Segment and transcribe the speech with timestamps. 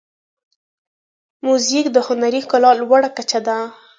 [1.45, 3.57] موزیک د هنري ښکلا لوړه کچه ده.